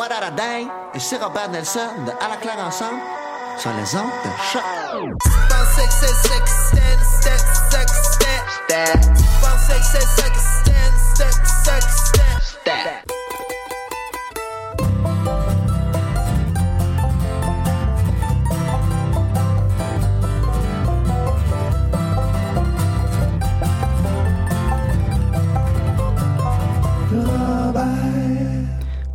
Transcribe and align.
What 0.00 0.08
et 0.94 1.16
Robert 1.18 1.50
Nelson 1.50 1.90
de 2.06 2.10
À 2.24 2.30
la 2.30 2.36
claire 2.36 2.58
ensemble 2.58 3.00
sur 3.58 3.70
les 3.74 3.94
ondes 3.96 4.10
de 4.24 4.30
choc. 4.50 4.62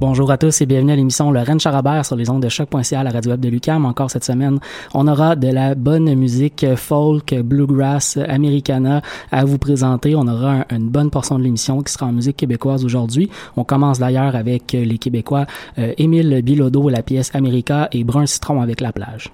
Bonjour 0.01 0.29
à 0.29 0.37
tous 0.37 0.59
et 0.59 0.65
bienvenue 0.65 0.91
à 0.91 0.95
l'émission 0.97 1.31
Le 1.31 1.39
Rennes 1.39 1.59
Charabert 1.59 2.05
sur 2.05 2.17
les 2.17 2.29
ondes 2.29 2.43
de 2.43 2.49
choc.ca 2.49 2.99
à 2.99 3.03
la 3.03 3.11
radio 3.11 3.31
web 3.31 3.39
de 3.39 3.47
Lucam. 3.47 3.85
Encore 3.85 4.11
cette 4.11 4.25
semaine, 4.25 4.59
on 4.93 5.07
aura 5.07 5.37
de 5.37 5.47
la 5.47 5.73
bonne 5.73 6.13
musique 6.15 6.65
folk, 6.75 7.33
bluegrass, 7.33 8.17
americana 8.17 9.01
à 9.31 9.45
vous 9.45 9.57
présenter. 9.57 10.13
On 10.13 10.27
aura 10.27 10.65
une 10.69 10.89
bonne 10.89 11.09
portion 11.09 11.39
de 11.39 11.43
l'émission 11.43 11.81
qui 11.81 11.93
sera 11.93 12.07
en 12.07 12.11
musique 12.11 12.35
québécoise 12.35 12.83
aujourd'hui. 12.83 13.29
On 13.55 13.63
commence 13.63 13.97
d'ailleurs 13.97 14.35
avec 14.35 14.73
les 14.73 14.97
Québécois 14.97 15.45
euh, 15.79 15.93
Émile 15.97 16.41
Bilodeau, 16.41 16.89
la 16.89 17.01
pièce 17.01 17.33
America 17.33 17.87
et 17.93 18.03
Brun 18.03 18.25
Citron 18.25 18.61
avec 18.61 18.81
la 18.81 18.91
plage. 18.91 19.31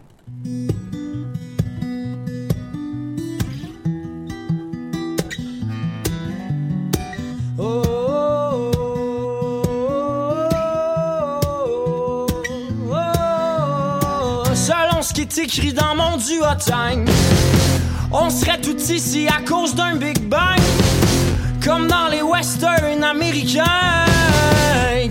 Écrit 15.38 15.72
dans 15.72 15.96
mon 15.96 16.18
on 18.12 18.30
serait 18.30 18.60
tout 18.60 18.78
ici 18.78 19.28
à 19.28 19.42
cause 19.42 19.74
d'un 19.74 19.96
Big 19.96 20.20
Bang, 20.28 20.60
comme 21.64 21.88
dans 21.88 22.10
les 22.10 22.22
westerns 22.22 23.04
américains, 23.04 24.06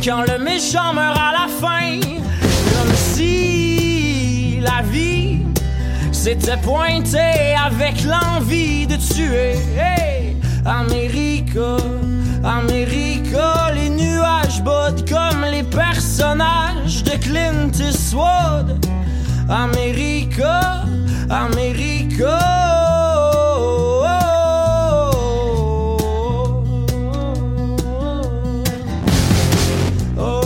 quand 0.04 0.22
le 0.22 0.38
méchant 0.44 0.92
meurt 0.92 1.19
à 1.19 1.32
la 1.32 1.48
fin, 1.48 2.00
comme 2.00 2.94
si 2.94 4.60
la 4.60 4.82
vie 4.82 5.38
s'était 6.12 6.59
pointée 6.59 7.54
avec 7.56 8.04
l'envie 8.04 8.86
de 8.86 8.97
tuer. 8.97 9.54
Hey, 9.75 10.36
America, 10.66 11.78
America, 12.44 13.72
les 13.75 13.88
nuages 13.88 14.62
bodent 14.62 15.09
comme 15.09 15.44
les 15.50 15.62
personnages 15.62 17.04
de 17.04 17.12
Clint 17.12 17.72
Eastwood. 17.80 18.78
America. 21.30 22.38
Oh. 30.18 30.44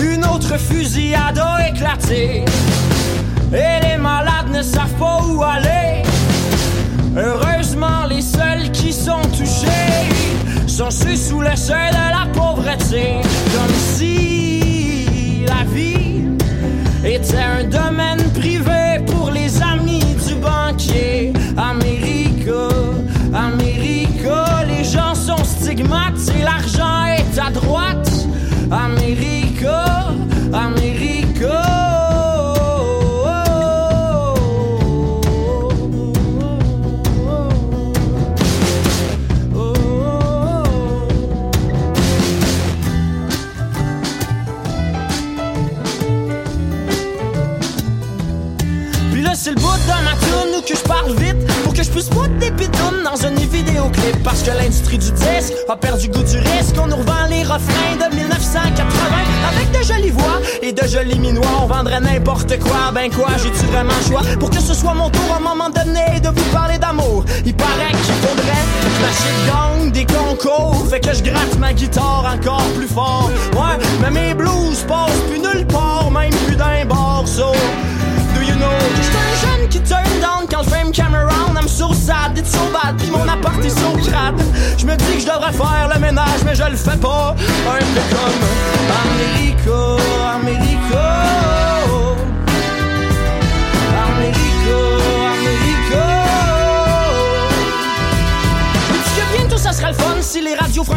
Une 0.00 0.24
autre 0.24 0.58
fusillade 0.58 1.38
a 1.38 1.68
éclaté 1.68 2.44
et 3.52 3.80
les 3.82 3.96
malades 3.96 4.50
ne 4.52 4.62
savent 4.62 4.92
pas 4.98 5.20
où 5.26 5.42
aller. 5.42 6.02
Heureusement, 7.16 8.04
les 8.10 8.20
seuls 8.20 8.70
qui 8.72 8.92
sont 8.92 9.22
touchés 9.32 9.66
sont 10.66 10.90
ceux 10.90 11.16
sous 11.16 11.40
le 11.40 11.56
seuil 11.56 11.88
de 11.90 12.10
la 12.10 12.26
pauvreté, 12.34 13.22
était 17.26 17.38
un 17.38 17.64
domaine 17.64 18.22
privé 18.34 19.04
pour 19.06 19.30
les 19.30 19.60
amis 19.62 20.04
du 20.26 20.34
banquier. 20.34 21.32
America, 21.56 22.68
America, 23.34 24.64
les 24.66 24.84
gens 24.84 25.14
sont 25.14 25.42
stigmates 25.44 26.30
et 26.38 26.42
l'argent 26.42 27.04
est 27.06 27.38
à 27.38 27.50
droite. 27.50 28.10
America, 28.70 29.84
America. 30.52 31.85
Parle 50.86 51.14
vite 51.16 51.46
pour 51.62 51.72
que 51.72 51.82
je 51.82 51.90
puisse 51.90 52.08
pas 52.08 52.28
des 52.40 52.50
pitounes 52.50 53.02
dans 53.04 53.24
un 53.26 53.34
vidéoclip. 53.56 54.22
Parce 54.22 54.42
que 54.42 54.50
l'industrie 54.50 54.98
du 54.98 55.10
disque 55.10 55.54
a 55.68 55.76
perdu 55.76 56.08
goût 56.08 56.22
du 56.22 56.38
risque. 56.38 56.76
On 56.82 56.86
nous 56.86 56.96
revend 56.96 57.26
les 57.28 57.42
refrains 57.42 57.96
de 57.96 58.14
1980 58.14 58.86
avec 59.48 59.70
de 59.72 59.84
jolies 59.84 60.10
voix 60.10 60.40
et 60.62 60.72
de 60.72 60.86
jolis 60.86 61.18
minois, 61.18 61.46
on 61.62 61.66
vendrait 61.66 62.00
n'importe 62.00 62.58
quoi. 62.60 62.90
Ben 62.92 63.10
quoi, 63.10 63.28
j'ai-tu 63.42 63.66
vraiment 63.66 63.92
le 64.00 64.06
choix? 64.06 64.22
Pour 64.38 64.50
que 64.50 64.60
ce 64.60 64.74
soit 64.74 64.94
mon 64.94 65.10
tour 65.10 65.32
à 65.32 65.36
un 65.36 65.40
moment 65.40 65.70
donné 65.70 66.20
de 66.20 66.28
vous 66.28 66.50
parler 66.52 66.78
d'amour? 66.78 67.24
Il 67.44 67.54
paraît 67.54 67.92
qu'il 67.92 68.14
faudrait 68.14 68.66
que 68.82 69.02
ma 69.02 69.12
shit 69.12 69.36
gagne 69.46 69.90
des 69.92 70.06
concours, 70.06 70.86
fait 70.88 71.00
que 71.00 71.14
je 71.14 71.22
gratte 71.22 71.58
ma 71.58 71.72
guitare 71.72 72.34
encore 72.34 72.66
plus 72.76 72.88
fort. 72.88 73.30
Ouais, 73.52 73.78
mais 74.00 74.10
mes 74.10 74.34
blues 74.34 74.84
passent 74.88 75.22
plus 75.30 75.38
nulle 75.38 75.66
part, 75.66 76.10
même 76.10 76.34
plus 76.46 76.56
d'un 76.56 76.84
bar, 76.86 77.24
so. 77.26 77.52
Do 78.34 78.42
you 78.42 78.54
know 78.56 79.35
quand 80.56 80.62
le 80.62 80.68
fame 80.70 80.92
came 80.92 81.14
around? 81.14 81.56
I'm 81.56 81.68
so 81.68 81.92
sad, 81.92 82.38
it's 82.38 82.50
so 82.50 82.60
bad, 82.72 82.98
pis 82.98 83.10
mon 83.10 83.28
appart 83.28 83.64
est. 83.64 83.76
Je 84.78 84.86
me 84.86 84.96
dis 84.96 85.14
que 85.14 85.20
je 85.20 85.26
devrais 85.26 85.52
faire 85.52 85.90
le 85.92 86.00
ménage, 86.00 86.42
mais 86.44 86.54
je 86.54 86.64
le 86.64 86.76
fais 86.76 86.96
pas. 86.96 87.34
Un 87.68 87.78
peu 87.78 88.00
comme 88.10 88.42
Americo, 89.04 90.00
Americo. 90.34 91.65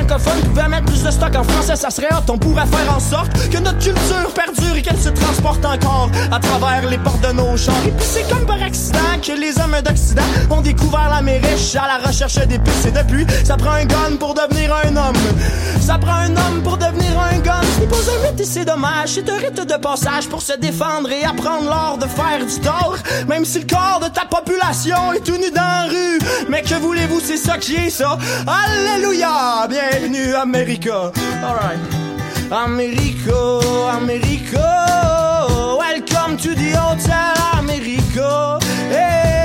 Francophones 0.09 0.41
pouvaient 0.41 0.67
mettre 0.67 0.85
plus 0.85 1.03
de 1.03 1.11
stock 1.11 1.35
en 1.35 1.43
français, 1.43 1.75
ça 1.75 1.89
serait 1.89 2.07
hot. 2.11 2.31
On 2.31 2.37
pourrait 2.37 2.65
faire 2.65 2.95
en 2.95 2.99
sorte 2.99 3.31
que 3.49 3.57
notre 3.57 3.77
culture 3.79 4.33
perdure 4.33 4.75
et 4.75 4.81
qu'elle 4.81 4.99
se 4.99 5.09
transporte 5.09 5.63
encore 5.65 6.09
à 6.31 6.39
travers 6.39 6.89
les 6.89 6.97
portes 6.97 7.21
de 7.21 7.31
nos 7.31 7.55
chars. 7.57 7.75
Et 7.85 7.91
puis 7.91 8.05
c'est 8.05 8.27
comme 8.29 8.45
par 8.45 8.61
accident 8.61 8.99
que 9.21 9.33
les 9.33 9.59
hommes 9.59 9.75
d'Occident 9.83 10.23
ont 10.49 10.61
découvert 10.61 11.09
l'Amérique 11.09 11.75
à 11.75 11.87
la 11.87 12.07
recherche 12.07 12.35
d'épices. 12.47 12.85
Et 12.87 12.91
depuis, 12.91 13.25
ça 13.43 13.57
prend 13.57 13.71
un 13.71 13.85
gun 13.85 14.15
pour 14.19 14.33
devenir 14.33 14.75
un 14.83 14.95
homme. 14.95 15.15
Ça 15.79 15.97
prend 15.97 16.13
un 16.13 16.31
homme 16.31 16.61
pour 16.63 16.77
devenir 16.77 17.19
un 17.19 17.37
gun. 17.39 17.61
Ce 17.75 17.81
n'est 17.81 17.87
pas 17.87 17.97
un 17.97 18.31
mythe 18.31 18.39
et 18.39 18.45
c'est 18.45 18.65
dommage. 18.65 19.09
C'est 19.13 19.29
un 19.29 19.37
rite 19.37 19.67
de 19.67 19.77
passage 19.77 20.27
pour 20.27 20.41
se 20.41 20.53
défendre 20.53 21.11
et 21.11 21.23
apprendre 21.23 21.69
l'art 21.69 21.97
de 21.97 22.07
faire 22.07 22.45
du 22.45 22.59
tort. 22.59 22.97
Même 23.27 23.45
si 23.45 23.59
le 23.59 23.65
corps 23.65 23.99
de 24.01 24.07
ta 24.07 24.25
population 24.25 25.13
est 25.13 25.23
tout 25.23 25.37
nu 25.37 25.51
dans 25.51 25.61
la 25.61 25.85
rue. 25.87 26.19
Mais 26.49 26.61
que 26.61 26.75
voulez-vous, 26.75 27.19
c'est 27.19 27.37
ça 27.37 27.57
qui 27.57 27.75
est 27.75 27.89
ça. 27.89 28.17
Alléluia! 28.47 29.67
Bienvenue, 29.99 30.33
America. 30.35 31.11
Alright. 31.43 31.77
Americo, 32.49 33.59
Americo. 33.89 35.77
Welcome 35.77 36.37
to 36.37 36.55
the 36.55 36.71
hotel, 36.71 37.59
Americo. 37.59 38.59
Hey, 38.87 39.38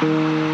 Des 0.00 0.49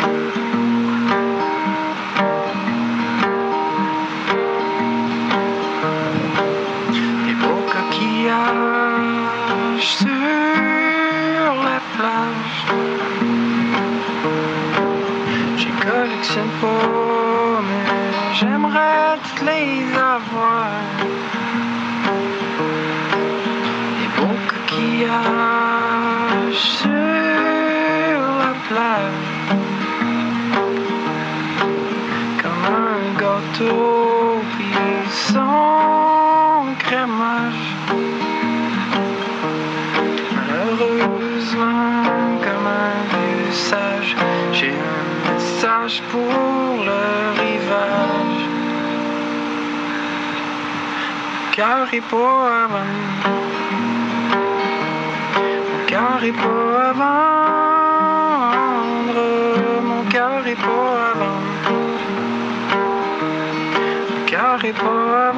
Mon 64.66 64.72
cœur 64.72 64.74
est 64.74 64.74
pas 64.74 65.28
à 65.28 65.32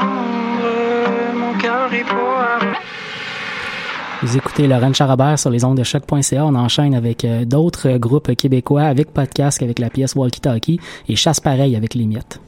vendre. 0.00 0.14
Mon 1.34 1.52
à 1.52 2.58
vendre. 2.58 2.78
Vous 4.22 4.36
écoutez 4.36 4.66
Laurent 4.66 4.94
Charabert 4.94 5.38
sur 5.38 5.50
les 5.50 5.62
ondes 5.62 5.76
de 5.76 5.82
choc.ca. 5.82 6.46
On 6.46 6.54
enchaîne 6.54 6.94
avec 6.94 7.24
euh, 7.26 7.44
d'autres 7.44 7.88
euh, 7.90 7.98
groupes 7.98 8.34
québécois 8.34 8.84
avec 8.84 9.12
podcast 9.12 9.62
avec 9.62 9.78
la 9.78 9.90
pièce 9.90 10.14
Walkie 10.14 10.40
Talkie 10.40 10.80
et 11.08 11.16
Chasse 11.16 11.38
pareil 11.38 11.76
avec 11.76 11.94
les 11.94 12.06
miettes. 12.06 12.40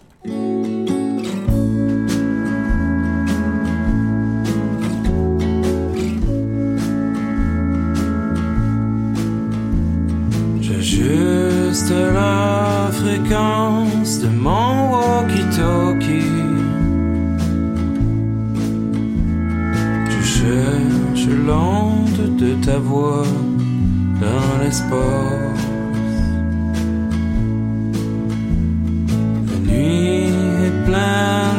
J'ajuste 10.63 11.91
la 11.91 12.68
fréquence 13.09 14.21
de 14.21 14.29
mon 14.29 14.91
walkie-talkie. 14.93 16.35
Je 20.11 20.21
cherche 20.37 21.27
l'onde 21.47 22.37
de 22.37 22.51
ta 22.65 22.79
voix 22.79 23.25
dans 24.21 24.63
l'espace. 24.63 25.67
La 29.49 29.59
nuit 29.67 30.33
est 30.67 30.77
pleine 30.87 31.58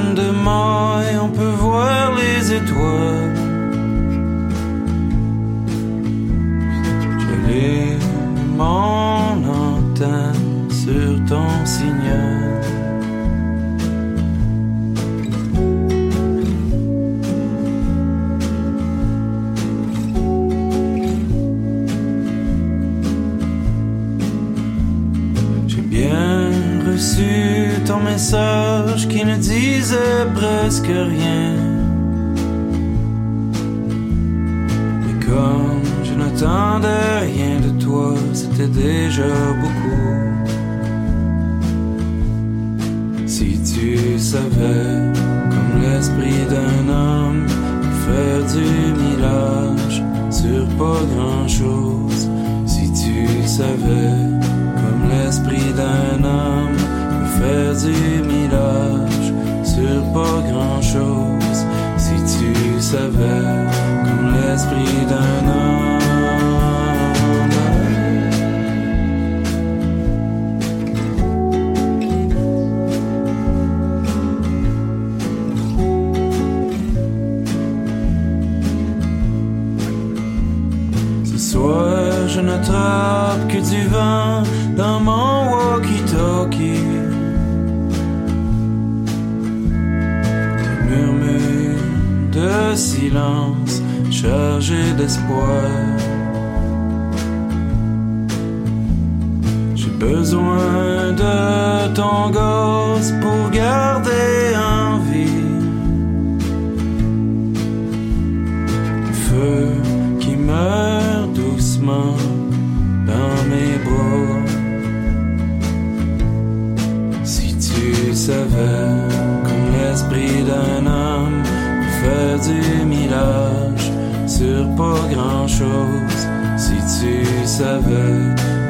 sur 124.40 124.66
pas 124.78 125.02
grand 125.14 125.48
chose. 125.48 126.20
Si 126.56 126.78
tu 126.98 127.26
savais, 127.46 128.20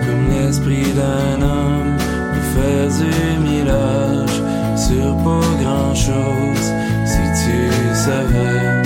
comme 0.06 0.26
l'esprit 0.32 0.92
d'un 1.00 1.42
homme, 1.46 1.98
nous 2.34 2.48
faire 2.56 2.90
du 3.00 3.40
millage 3.48 4.38
sur 4.76 5.16
pas 5.26 5.50
grand 5.64 5.94
chose. 5.94 6.66
Si 7.06 7.24
tu 7.42 7.70
savais. 7.94 8.79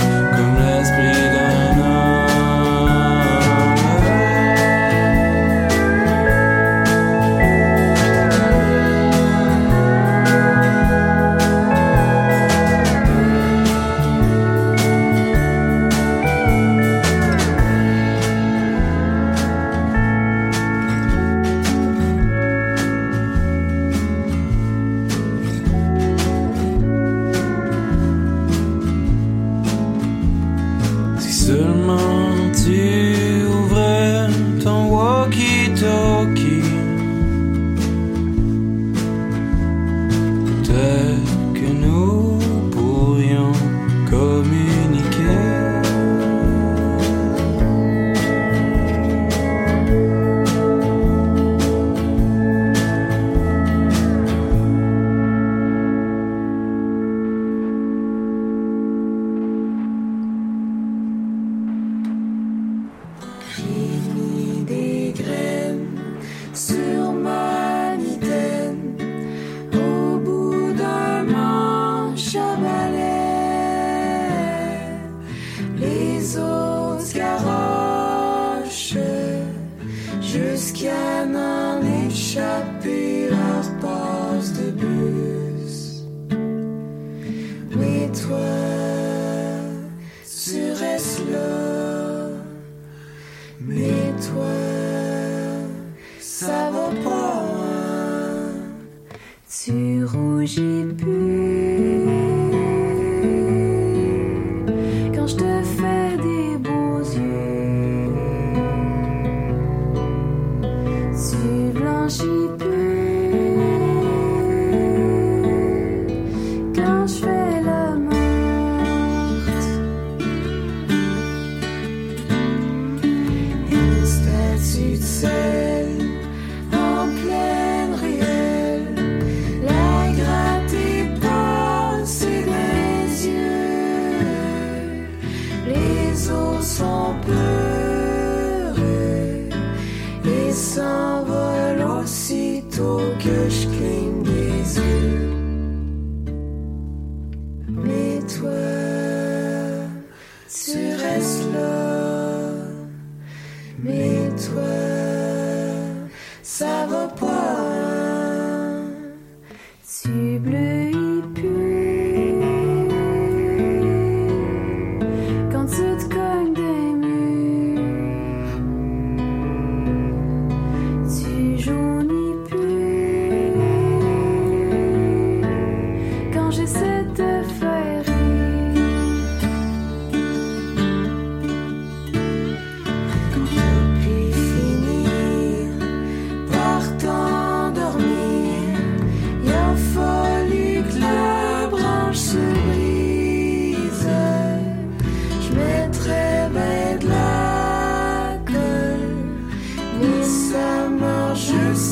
toi. 88.14 88.53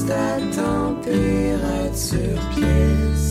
pièce, 0.06 0.40
ta 0.54 1.96
sur 1.96 2.40
pièce. 2.54 3.22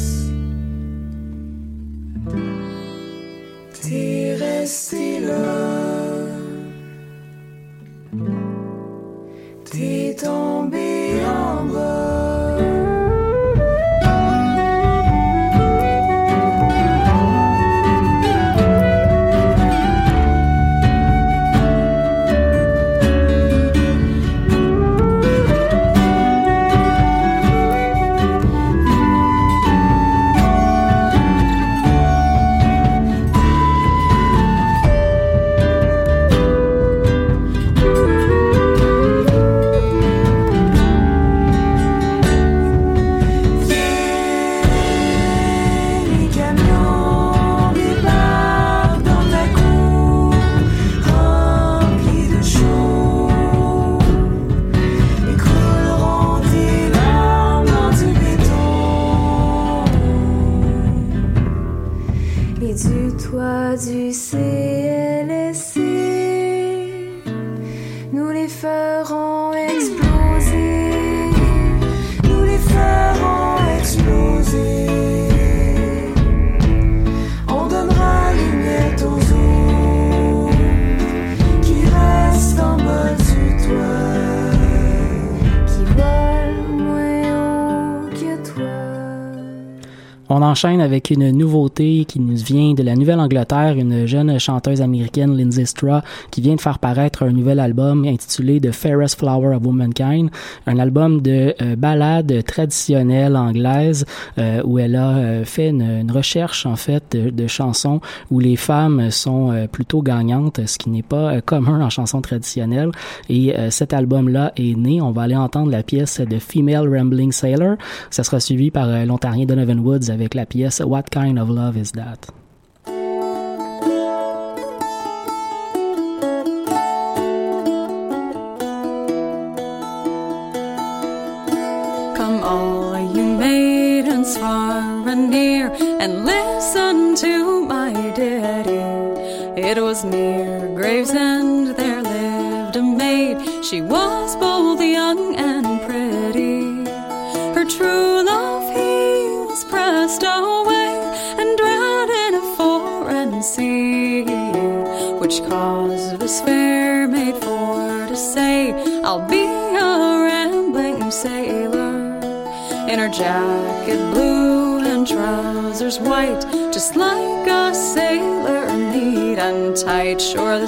Enchaîne 90.61 90.81
avec 90.81 91.09
une 91.09 91.31
nouveauté 91.31 92.05
qui 92.05 92.19
nous 92.19 92.35
vient 92.35 92.73
de 92.73 92.83
la 92.83 92.95
Nouvelle-Angleterre, 92.95 93.77
une 93.77 94.05
jeune 94.05 94.39
chanteuse 94.39 94.81
américaine, 94.81 95.35
Lindsay 95.35 95.65
Straw, 95.65 96.01
qui 96.29 96.41
vient 96.41 96.53
de 96.53 96.61
faire 96.61 96.77
paraître 96.77 97.23
un 97.23 97.31
nouvel 97.31 97.59
album 97.59 98.05
intitulé 98.05 98.61
The 98.61 98.71
Fairest 98.71 99.17
Flower 99.17 99.55
of 99.55 99.65
Womankind, 99.65 100.29
un 100.67 100.77
album 100.77 101.21
de 101.21 101.55
euh, 101.61 101.75
ballades 101.75 102.43
traditionnelles 102.45 103.35
anglaises 103.35 104.05
euh, 104.37 104.61
où 104.63 104.77
elle 104.77 104.95
a 104.95 105.17
euh, 105.17 105.45
fait 105.45 105.69
une, 105.69 105.81
une 105.81 106.11
recherche 106.11 106.67
en 106.67 106.75
fait 106.75 107.03
de, 107.17 107.31
de 107.31 107.47
chansons 107.47 107.99
où 108.29 108.39
les 108.39 108.55
femmes 108.55 109.09
sont 109.09 109.51
euh, 109.51 109.65
plutôt 109.65 110.03
gagnantes, 110.03 110.59
ce 110.67 110.77
qui 110.77 110.91
n'est 110.91 111.01
pas 111.01 111.33
euh, 111.37 111.41
commun 111.41 111.81
en 111.81 111.89
chansons 111.89 112.21
traditionnelles. 112.21 112.91
Et 113.29 113.57
euh, 113.57 113.71
cet 113.71 113.93
album-là 113.93 114.53
est 114.57 114.77
né. 114.77 115.01
On 115.01 115.09
va 115.11 115.23
aller 115.23 115.35
entendre 115.35 115.71
la 115.71 115.81
pièce 115.81 116.21
de 116.21 116.37
Female 116.37 116.87
Rambling 116.87 117.31
Sailor. 117.31 117.77
Ça 118.11 118.23
sera 118.23 118.39
suivi 118.39 118.69
par 118.69 119.05
l'Ontarien 119.05 119.45
Donovan 119.45 119.79
Woods 119.79 120.11
avec 120.11 120.35
la 120.35 120.45
pièce 120.51 120.81
What 120.81 121.09
Kind 121.09 121.39
of 121.39 121.49
Love 121.49 121.77
Is 121.77 121.93
That? 121.93 122.40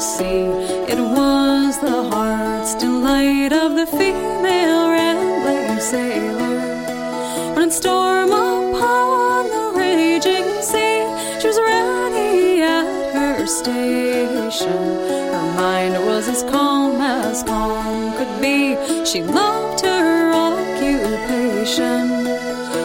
It 0.05 0.99
was 0.99 1.79
the 1.79 2.09
heart's 2.09 2.75
delight 2.75 3.53
of 3.53 3.75
the 3.77 3.85
female 3.85 4.89
rambling 4.89 5.79
sailor. 5.79 7.55
When 7.55 7.71
storm 7.71 8.33
upon 8.33 9.49
the 9.49 9.71
raging 9.79 10.61
sea, 10.61 11.07
she 11.39 11.47
was 11.47 11.57
ready 11.57 12.63
at 12.63 13.13
her 13.13 13.47
station. 13.47 14.83
Her 15.31 15.53
mind 15.55 15.93
was 16.05 16.27
as 16.27 16.43
calm 16.51 16.99
as 16.99 17.41
calm 17.43 18.11
could 18.17 18.41
be. 18.41 18.75
She 19.05 19.23
loved 19.23 19.85
her 19.85 20.33
occupation. 20.33 22.09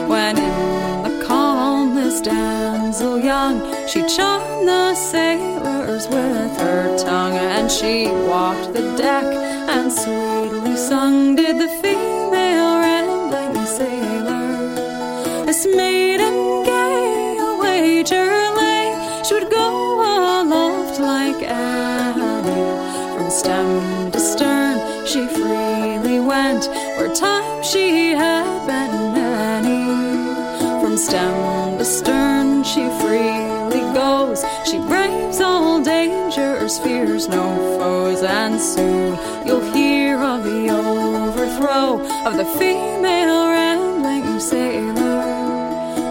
When 0.08 0.38
in 0.38 1.02
the 1.02 1.24
calmless 1.26 2.20
damsel 2.20 3.18
young, 3.18 3.60
she 3.88 4.06
charmed 4.06 4.27
where 26.96 27.12
time 27.14 27.62
she 27.62 28.10
had 28.12 28.66
been 28.66 29.12
many. 29.12 29.84
From 30.80 30.96
stem 30.96 31.78
to 31.78 31.84
stern, 31.84 32.64
she 32.64 32.88
freely 33.00 33.84
goes. 33.92 34.44
She 34.64 34.78
braves 34.78 35.40
all 35.40 35.82
dangers, 35.82 36.78
fears 36.78 37.28
no 37.28 37.46
foes, 37.78 38.22
and 38.22 38.60
soon 38.60 39.18
you'll 39.46 39.72
hear 39.72 40.18
of 40.18 40.44
the 40.44 40.70
overthrow 40.70 42.00
of 42.26 42.36
the 42.36 42.44
female 42.58 43.50
rambling 43.50 44.40
sailor. 44.40 45.22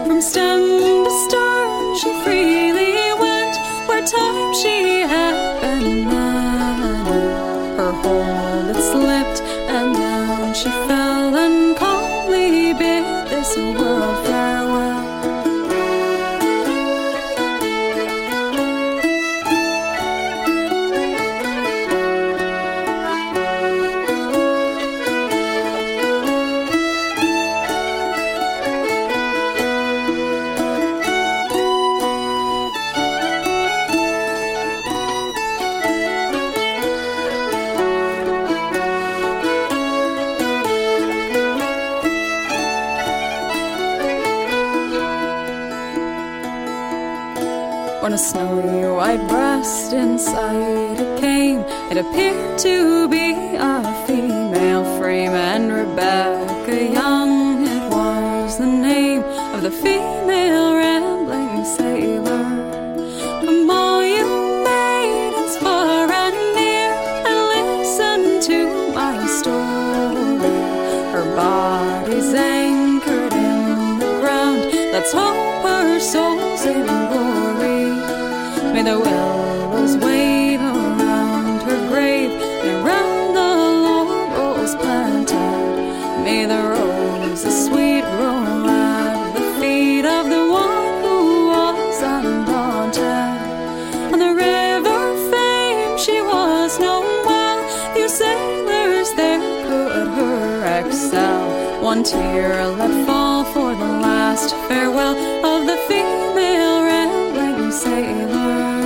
From 0.06 0.20
stem 0.20 0.60
to 1.04 1.10
stern, 1.26 1.96
she 2.00 2.10
freely 2.24 2.94
went 3.18 3.56
where 3.88 4.04
time 4.04 4.54
she 4.54 4.97
One 101.88 102.02
tear 102.02 102.66
let 102.66 103.06
fall 103.06 103.44
for 103.44 103.74
the 103.74 103.92
last 104.04 104.54
farewell 104.68 105.16
of 105.52 105.66
the 105.66 105.78
female 105.88 106.82
rambling 106.84 107.72
sailor. 107.72 108.77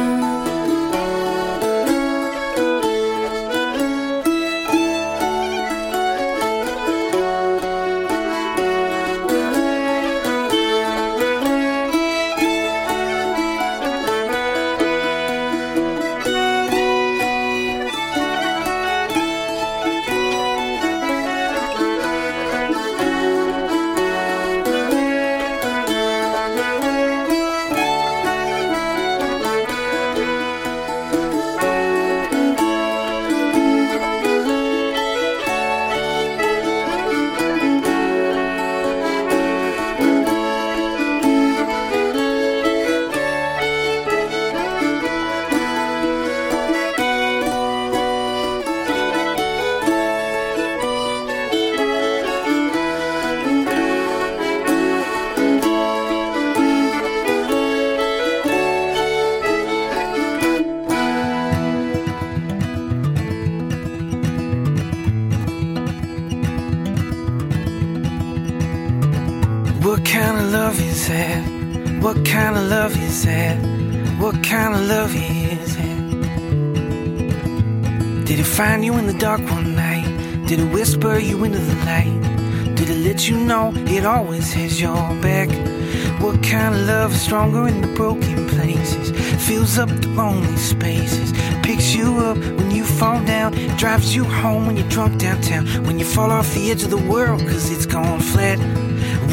Stronger 87.22 87.68
in 87.68 87.80
the 87.80 87.92
broken 87.94 88.48
places? 88.48 89.11
Fills 89.46 89.78
up 89.78 89.88
the 89.88 90.08
lonely 90.08 90.56
spaces. 90.56 91.32
Picks 91.62 91.94
you 91.94 92.18
up 92.18 92.37
when 92.37 92.70
you 92.70 92.85
fall 92.85 93.24
down. 93.24 93.52
Drives 93.76 94.14
you 94.14 94.24
home 94.24 94.66
when 94.66 94.76
you're 94.76 94.88
drunk 94.88 95.18
downtown. 95.18 95.66
When 95.87 95.98
you 95.98 96.04
fall 96.04 96.30
off 96.30 96.52
the 96.54 96.70
edge 96.70 96.82
of 96.82 96.90
the 96.90 97.04
world 97.12 97.40
cause 97.40 97.70
it's 97.70 97.87
gone 97.87 98.20
flat. 98.20 98.58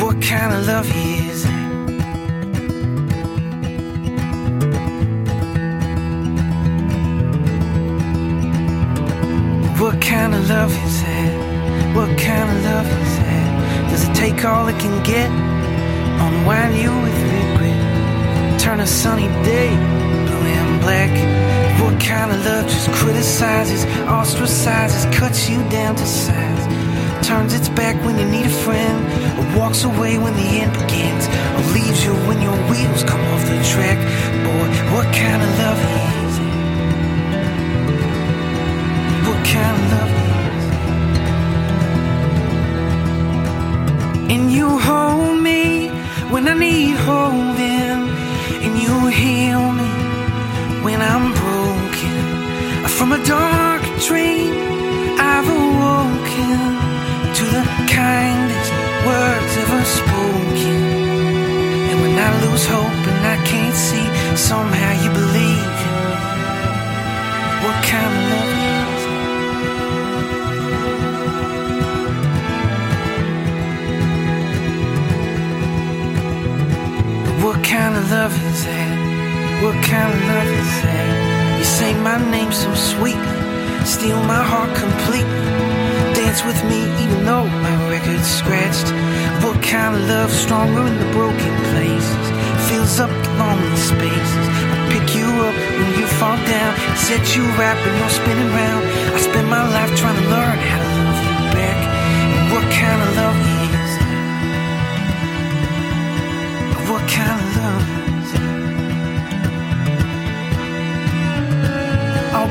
What 0.02 0.22
kind 0.22 0.54
of 0.54 0.68
love 0.68 0.88
is 0.96 1.46
it? 1.46 1.60
What 9.82 10.02
kind 10.02 10.36
of 10.36 10.48
love 10.48 10.72
is 10.86 11.02
that? 11.04 11.96
What 11.96 12.10
kind 12.20 12.50
of 12.52 12.64
love 12.66 12.86
is 12.86 13.18
that? 13.18 13.90
Does 13.90 14.08
it 14.08 14.14
take 14.14 14.46
all 14.46 14.68
it 14.68 14.80
can 14.80 15.04
get? 15.04 15.30
Unwind 16.22 16.76
you 16.78 16.92
with 17.02 17.24
regret. 17.24 17.39
Turn 18.60 18.80
a 18.82 18.88
sunny 18.88 19.28
day 19.44 19.70
blue 20.26 20.46
and 20.58 20.82
black. 20.82 21.12
What 21.82 21.96
kind 22.00 22.30
of 22.32 22.38
love 22.46 22.66
just 22.66 22.90
criticizes, 22.92 23.86
ostracizes, 24.06 25.06
cuts 25.14 25.50
you 25.50 25.58
down 25.70 25.96
to 25.96 26.06
size? 26.06 26.68
Turns 27.26 27.54
its 27.54 27.70
back 27.70 27.96
when 28.06 28.18
you 28.20 28.26
need 28.26 28.46
a 28.46 28.50
friend, 28.50 28.98
or 29.40 29.46
walks 29.58 29.84
away 29.84 30.18
when 30.18 30.34
the 30.36 30.50
end 30.62 30.74
begins, 30.74 31.28
or 31.56 31.64
leaves 31.74 32.04
you 32.06 32.14
when 32.28 32.42
your 32.42 32.58
wheels 32.70 33.04
come 33.04 33.22
off 33.32 33.44
the 33.52 33.58
track. 33.74 33.98
Boy, 34.46 34.68
what 34.94 35.08
kind 35.16 35.42
of 35.42 35.50
love 35.64 35.80
is 36.26 36.38
it? 36.38 36.52
What 39.28 39.42
kind 39.56 39.76
of 39.78 39.84
love 39.94 40.12
is 40.58 40.66
it? 44.28 44.34
And 44.34 44.44
you 44.52 44.68
hold 44.78 45.38
me 45.42 45.90
when 46.30 46.48
I 46.48 46.54
need 46.54 46.96
holding, 47.08 47.69
heal 49.08 49.72
me 49.72 49.90
when 50.84 51.02
I'm 51.02 51.32
broken. 51.34 52.16
From 52.88 53.12
a 53.14 53.24
dark 53.26 53.82
dream, 54.08 54.54
I've 55.20 55.48
awoken 55.48 56.60
to 57.38 57.44
the 57.56 57.64
kindest 57.88 58.72
words 59.08 59.58
ever 59.64 59.84
spoken. 60.00 60.82
And 61.90 61.98
when 62.02 62.16
I 62.18 62.30
lose 62.46 62.66
hope 62.66 63.04
and 63.12 63.26
I 63.36 63.38
can't 63.46 63.76
see, 63.76 64.08
somehow 64.36 64.92
you 65.04 65.10
believe. 65.22 65.78
What 67.64 67.78
kind 67.92 68.12
of 68.18 68.24
love? 68.34 68.60
What 77.44 77.64
kind 77.64 77.96
of 77.96 78.12
love 78.12 78.49
that? 78.70 78.94
What 79.64 79.78
kind 79.84 80.10
of 80.14 80.20
love 80.32 80.50
is 80.62 80.72
that? 80.86 81.58
You 81.60 81.66
say 81.66 81.92
my 82.10 82.18
name 82.32 82.52
so 82.52 82.72
sweetly, 82.74 83.40
steal 83.86 84.22
my 84.24 84.44
heart 84.52 84.72
completely. 84.78 85.44
Dance 86.16 86.42
with 86.46 86.62
me 86.72 86.80
even 87.04 87.26
though 87.26 87.48
my 87.66 87.76
record's 87.90 88.30
scratched. 88.40 88.90
What 89.44 89.58
kind 89.64 89.96
of 89.96 90.02
love 90.08 90.32
stronger 90.32 90.84
in 90.88 90.96
the 91.04 91.10
broken 91.12 91.54
places? 91.72 92.26
Fills 92.68 93.00
up 93.04 93.10
the 93.10 93.32
lonely 93.42 93.78
spaces. 93.92 94.46
I 94.74 94.78
pick 94.94 95.08
you 95.18 95.28
up 95.48 95.56
when 95.80 95.92
you 96.00 96.08
fall 96.20 96.38
down, 96.56 96.72
set 96.96 97.24
you 97.36 97.44
right 97.60 97.78
when 97.84 97.94
you're 98.00 98.16
spinning 98.22 98.52
round. 98.54 98.84
I 99.16 99.20
spend 99.20 99.48
my 99.50 99.66
life 99.76 99.92
trying 100.00 100.18
to 100.22 100.28
learn 100.36 100.58
how 100.70 100.80
to 100.86 100.92
love 101.04 101.20
you 101.28 101.36
back. 101.58 101.80
And 102.36 102.46
what 102.54 102.66
kind 102.82 103.00
of 103.06 103.10
love 103.20 103.38
is 103.76 103.92
that? 104.00 104.20
What 106.90 107.04
kind 107.10 107.40
of 107.42 107.48
love 107.58 107.99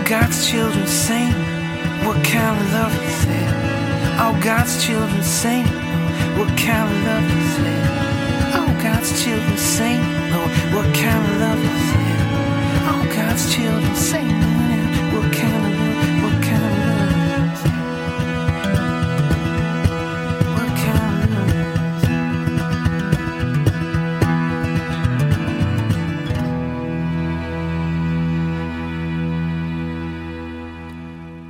God's 0.09 0.49
children 0.49 0.87
sing. 0.87 1.33
What 2.07 2.25
kind 2.25 2.59
of 2.59 2.73
love 2.73 2.95
is 3.05 3.27
that? 3.27 4.19
All 4.19 4.33
God's 4.43 4.83
children 4.83 5.23
sing. 5.23 5.67
What 6.39 6.49
kind 6.57 6.91
of 6.91 7.05
love 7.05 7.25
is 7.37 7.59
that? 7.59 8.57
All 8.57 8.83
God's 8.83 9.23
children 9.23 9.57
sing. 9.59 10.01
Lord, 10.33 10.51
what 10.73 10.95
kind 10.95 11.23
of 11.27 11.41
love 11.41 11.63
is 11.63 11.93
that? 11.93 12.89
All 12.89 13.05
God's 13.15 13.55
children 13.55 13.95
sing. 13.97 14.48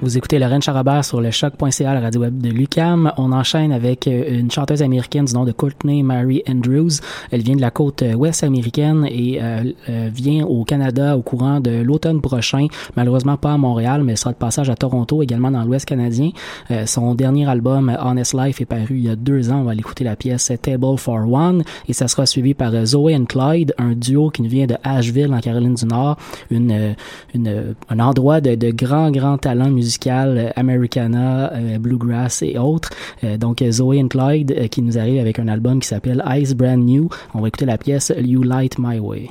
Vous 0.09 0.17
écoutez 0.17 0.39
Lorraine 0.39 0.63
Charabert 0.63 1.05
sur 1.05 1.21
le 1.21 1.31
choc.ca, 1.31 1.93
la 1.93 2.01
radio 2.01 2.23
web 2.23 2.41
de 2.41 2.49
Lucam. 2.49 3.13
On 3.19 3.31
enchaîne 3.31 3.73
avec 3.73 4.09
euh, 4.09 4.41
une 4.41 4.51
chanteuse 4.51 4.83
américaine 4.83 5.27
du 5.27 5.35
nom 5.35 5.45
de 5.45 5.53
Courtney 5.53 6.03
Mary 6.03 6.43
Andrews. 6.49 6.93
Elle 7.31 7.43
vient 7.43 7.57
de 7.57 7.61
la 7.61 7.71
côte 7.71 8.01
euh, 8.01 8.15
ouest 8.15 8.43
américaine 8.43 9.07
et 9.11 9.39
euh, 9.43 9.71
vient 10.11 10.47
au 10.47 10.65
Canada 10.65 11.15
au 11.15 11.21
courant 11.21 11.61
de 11.61 11.83
l'automne 11.83 12.23
prochain. 12.23 12.69
Malheureusement 12.97 13.37
pas 13.37 13.53
à 13.53 13.59
Montréal, 13.59 14.03
mais 14.03 14.13
elle 14.13 14.19
sera 14.19 14.33
de 14.33 14.39
passage 14.39 14.71
à 14.71 14.77
Toronto, 14.77 15.23
également 15.23 15.51
dans 15.51 15.63
l'ouest 15.63 15.85
canadien. 15.85 16.31
Son 16.87 17.15
dernier 17.15 17.47
album, 17.47 17.95
Honest 18.01 18.33
Life, 18.33 18.63
est 18.63 18.67
paru 18.67 18.87
il 18.97 19.05
y 19.05 19.11
a 19.11 19.17
deux 19.17 19.51
ans. 19.51 19.61
On 19.61 19.65
va 19.65 19.73
aller 19.73 19.81
écouter 19.81 20.05
la 20.05 20.17
pièce 20.17 20.51
Table 20.63 20.97
for 20.97 21.31
One 21.31 21.65
et 21.87 21.93
ça 21.93 22.09
sera 22.09 22.25
suivi 22.25 22.55
par 22.55 22.73
Zoe 22.87 23.11
and 23.13 23.27
Clyde, 23.27 23.75
un 23.77 23.93
duo 23.93 24.31
qui 24.31 24.41
nous 24.41 24.49
vient 24.49 24.67
de 24.67 24.77
Asheville 24.85 25.35
en 25.35 25.41
Caroline 25.41 25.75
du 25.75 25.85
Nord, 25.85 26.17
une, 26.51 26.95
une, 27.35 27.75
un 27.91 27.99
endroit 27.99 28.41
de, 28.41 28.55
de 28.55 28.71
grand, 28.71 29.11
grand 29.11 29.37
talent 29.37 29.69
musical, 29.69 29.98
euh, 30.07 30.51
Americana, 30.57 31.53
euh, 31.53 31.79
Bluegrass 31.79 32.43
et 32.43 32.59
autres. 32.59 32.91
Euh, 33.25 33.37
donc 33.37 33.63
Zoe 33.71 33.99
and 33.99 34.09
Clyde 34.09 34.69
qui 34.71 34.83
nous 34.83 34.99
arrive 34.99 35.21
avec 35.21 35.39
un 35.39 35.49
album 35.49 35.81
qui 35.81 35.89
s'appelle 35.89 36.23
Ice 36.37 36.55
Brand 36.55 36.79
New. 36.79 37.09
On 37.35 37.41
va 37.41 37.49
écouter 37.49 37.67
la 37.67 37.79
pièce 37.79 38.13
You 38.17 38.43
Light 38.43 38.79
My 38.79 38.99
Way. 38.99 39.31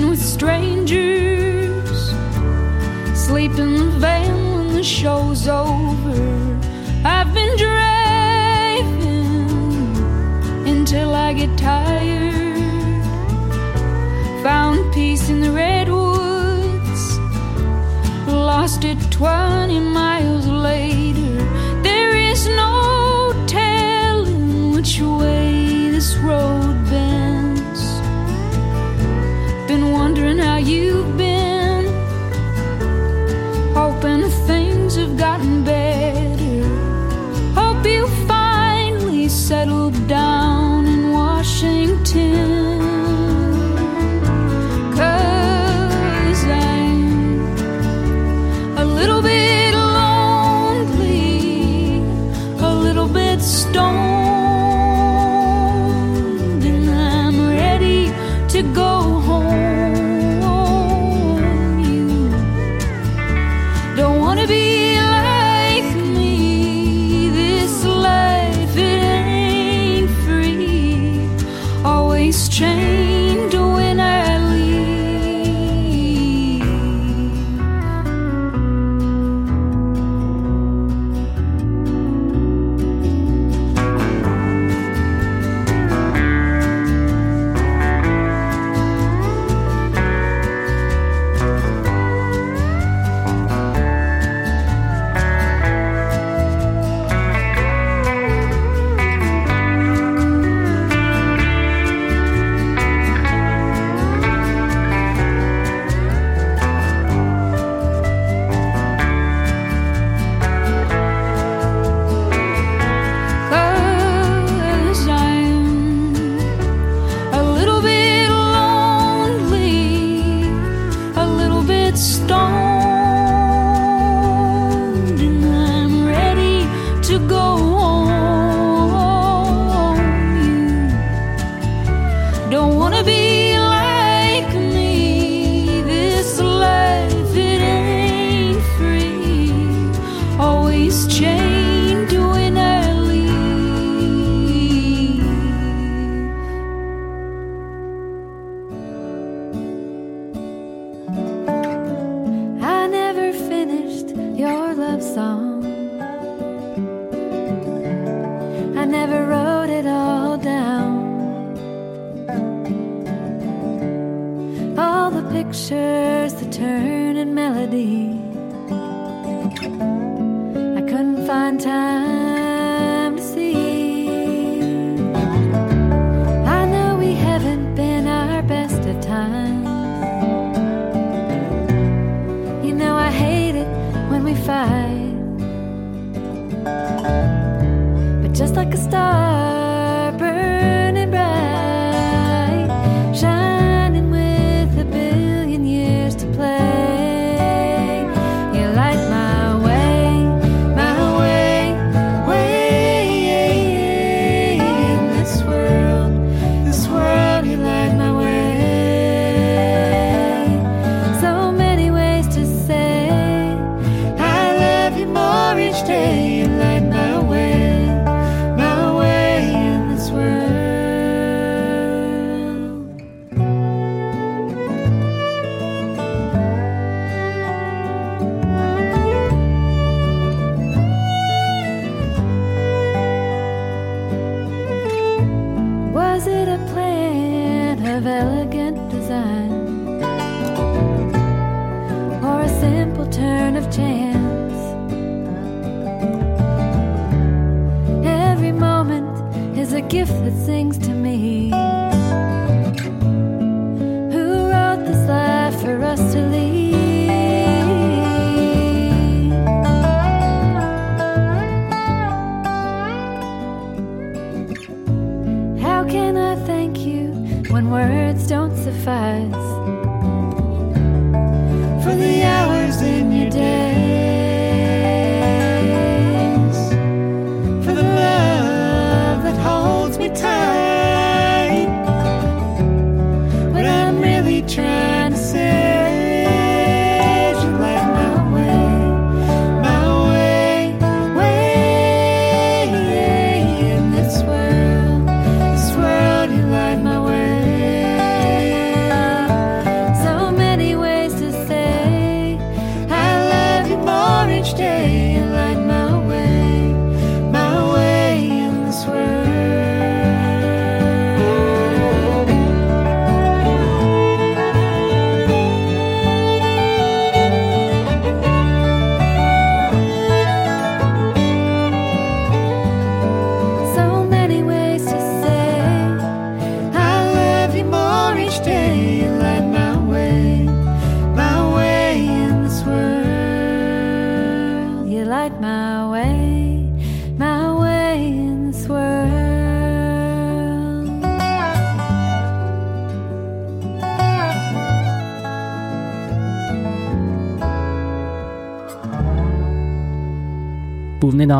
Dancing 0.00 0.10
with 0.10 0.22
strangers, 0.22 2.10
sleep 3.14 3.52
in 3.52 3.74
the 3.74 3.90
van 3.98 4.54
when 4.54 4.74
the 4.74 4.82
show's 4.82 5.46
over. 5.48 6.58
I've 7.04 7.32
been 7.34 7.56
driving 7.56 8.88
until 10.66 11.14
I 11.14 11.32
get 11.32 11.56
tired. 11.58 13.04
Found 14.42 14.92
peace 14.92 15.28
in 15.28 15.40
the 15.40 15.50
redwoods, 15.50 17.18
lost 18.26 18.84
it 18.84 18.98
20 19.10 19.80
miles 19.80 20.19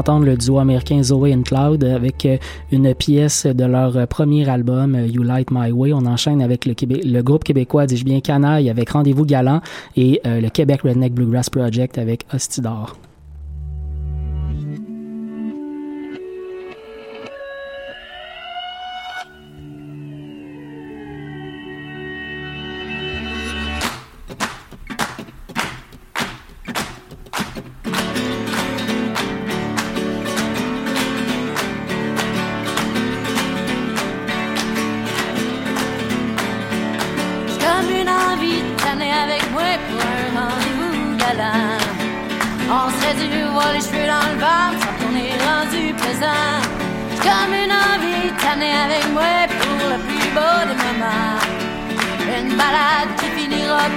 d'entendre 0.00 0.24
le 0.24 0.36
duo 0.36 0.58
américain 0.58 1.02
Zoe 1.02 1.26
and 1.34 1.42
Cloud 1.42 1.84
avec 1.84 2.24
euh, 2.24 2.38
une 2.72 2.94
pièce 2.94 3.44
de 3.44 3.64
leur 3.64 4.06
premier 4.08 4.48
album 4.48 4.94
euh, 4.94 5.06
You 5.06 5.22
Light 5.22 5.50
My 5.50 5.70
Way. 5.70 5.92
On 5.92 6.06
enchaîne 6.06 6.40
avec 6.40 6.64
le, 6.64 7.22
groupe 7.22 7.44
québécois, 7.44 7.86
dis-je 7.86 8.04
bien, 8.04 8.20
Canaille 8.20 8.70
avec 8.70 8.88
Rendez-vous 8.90 9.26
Galant 9.26 9.60
et 9.96 10.22
euh, 10.26 10.40
le 10.40 10.48
Québec 10.48 10.80
Redneck 10.84 11.12
Bluegrass 11.12 11.50
Project 11.50 11.98
avec 11.98 12.24
Hostidor. 12.32 12.96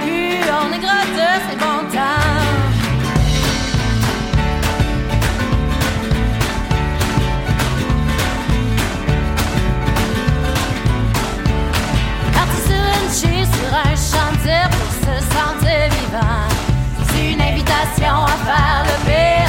Plus, 0.02 0.40
on 0.62 0.72
est 0.72 0.78
gratteux, 0.78 1.36
c'est 1.48 1.58
bon 1.58 1.78
temps. 1.92 2.24
Parti 12.34 12.60
sur 12.66 13.28
une 13.30 13.46
sur 13.46 13.70
un 13.74 13.96
chantier 14.12 14.64
pour 14.70 14.90
se 15.02 15.14
sentir 15.34 15.80
vivant. 15.90 16.44
C'est 17.08 17.26
une 17.32 17.40
invitation 17.40 18.16
à 18.24 18.36
faire 18.46 18.82
le 18.84 18.96
pire, 19.06 19.43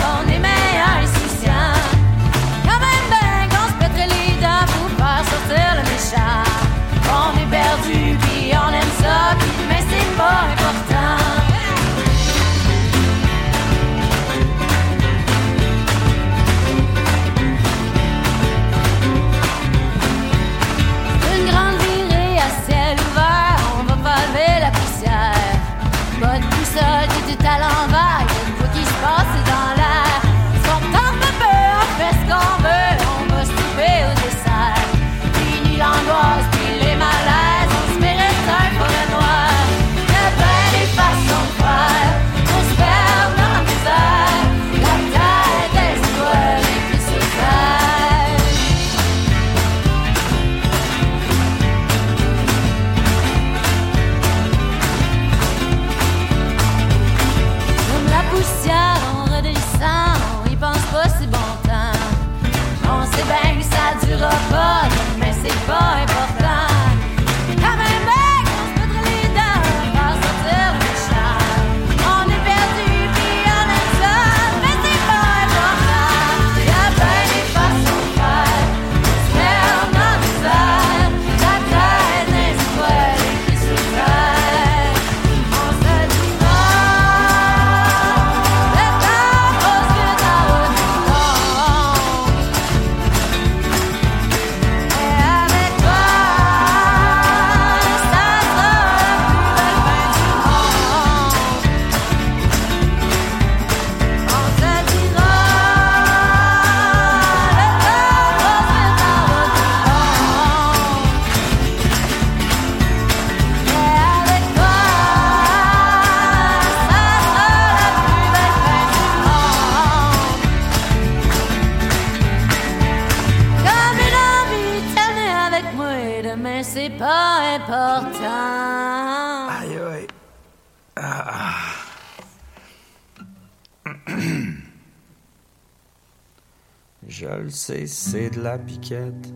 c'est 137.50 138.30
de 138.30 138.42
la 138.42 138.58
piquette. 138.58 139.34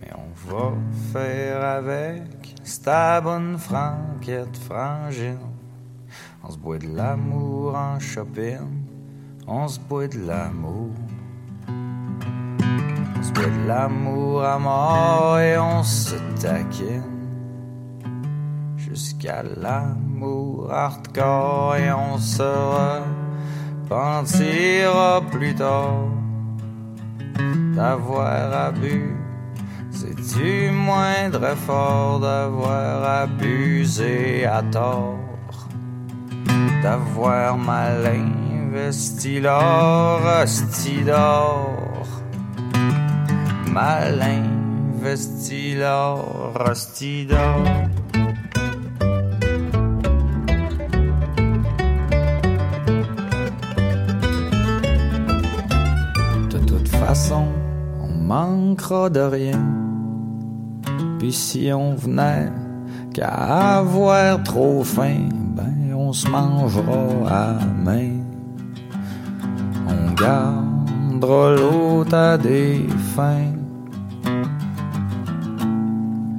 Mais 0.00 0.10
on 0.16 0.50
va 0.50 0.72
faire 1.12 1.64
avec. 1.64 2.54
C'est 2.62 2.82
ta 2.84 3.20
bonne 3.20 3.58
franquette, 3.58 4.56
frangine. 4.56 5.38
On 6.42 6.50
se 6.50 6.58
boit 6.58 6.78
de 6.78 6.88
l'amour 6.88 7.74
en 7.74 7.98
shopping. 7.98 8.86
On 9.46 9.66
se 9.66 9.80
boit 9.80 10.08
de 10.08 10.18
l'amour. 10.26 10.90
On 11.68 13.22
se 13.22 13.32
boit 13.32 13.46
de 13.46 13.66
l'amour 13.66 14.44
à 14.44 14.58
mort 14.58 15.38
et 15.40 15.58
on 15.58 15.82
se 15.82 16.16
taquine. 16.40 17.02
Jusqu'à 18.76 19.42
l'amour 19.42 20.72
hardcore 20.72 21.76
et 21.76 21.92
on 21.92 22.18
se 22.18 22.42
repentira 23.88 25.22
plus 25.30 25.54
tard 25.54 26.08
d'avoir 27.78 28.52
abusé. 28.68 29.14
C'est 29.92 30.16
du 30.34 30.70
moindre 30.70 31.44
effort 31.56 32.18
d'avoir 32.20 33.22
abusé 33.22 34.46
à 34.46 34.62
tort, 34.62 35.18
d'avoir 36.82 37.56
mal 37.56 38.04
investi 38.06 39.40
l'or, 39.40 40.20
d'or. 41.06 42.06
Mal 43.72 44.20
investi 44.22 45.74
l'or, 45.74 46.52
d'or. 47.30 47.87
Manquera 58.68 59.08
de 59.10 59.20
rien. 59.20 59.60
Puis 61.18 61.32
si 61.32 61.70
on 61.72 61.94
venait 61.94 62.50
qu'à 63.14 63.78
avoir 63.78 64.42
trop 64.42 64.84
faim, 64.84 65.28
ben 65.56 65.94
on 65.94 66.12
se 66.12 66.28
mangera 66.28 67.04
à 67.28 67.64
main. 67.84 68.10
On 69.88 70.12
gardera 70.12 71.56
l'autre 71.56 72.14
à 72.14 72.38
des 72.38 72.86
fins 73.16 73.54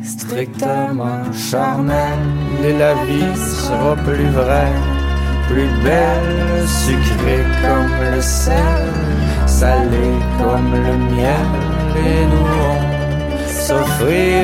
strictement 0.03 1.23
charnelles 1.33 2.63
et 2.63 2.77
la 2.77 2.93
vie 3.05 3.35
sera 3.35 3.95
plus 3.95 4.29
vraie 4.29 4.99
plus 5.49 5.69
belle, 5.83 6.67
sucrée 6.67 7.45
comme 7.63 8.13
le 8.13 8.21
sel, 8.21 8.85
salée 9.47 10.19
comme 10.37 10.71
le 10.73 10.95
miel, 11.15 11.68
nous 12.31 12.49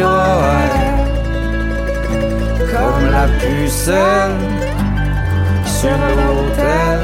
à 0.03 0.49
elle 0.63 0.95
comme 2.73 3.05
la 3.11 3.27
pucelle 3.39 4.37
sur 5.65 5.97
l'autel, 6.17 6.99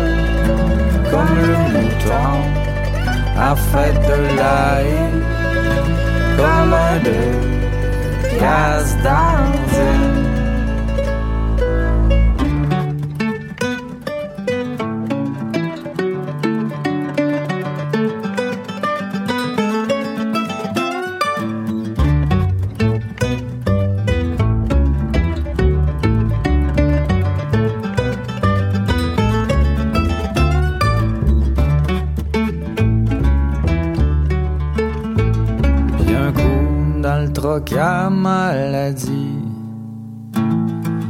comme 1.09 1.35
le 1.41 1.57
mouton 1.73 2.33
à 3.37 3.55
fête 3.55 4.01
de 4.11 4.19
l'ail, 4.37 4.93
comme 6.37 6.73
un 6.73 6.97
de 7.07 8.39
gaz 8.39 8.97
dans 9.03 9.51
une 9.87 10.20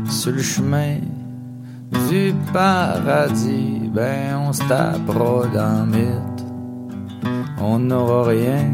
Sur 0.07 0.33
le 0.33 0.41
chemin 0.41 0.97
du 2.09 2.33
paradis 2.53 3.89
Ben 3.91 4.37
on 4.37 4.53
se 4.53 4.61
tapera 4.67 5.85
mythe. 5.87 6.45
On 7.59 7.79
n'aura 7.79 8.27
rien 8.29 8.69